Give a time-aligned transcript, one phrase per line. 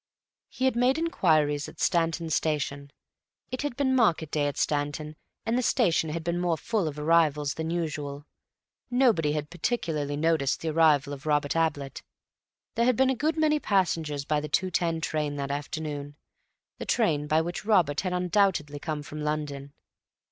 [0.49, 2.89] He had made inquiries at Stanton station.
[3.51, 6.97] It had been market day at Stanton and the station had been more full of
[6.97, 8.25] arrivals than usual.
[8.89, 12.01] Nobody had particularly noticed the arrival of Robert Ablett;
[12.73, 16.15] there had been a good many passengers by the 2.10 train that afternoon,
[16.79, 19.71] the train by which Robert had undoubtedly come from London.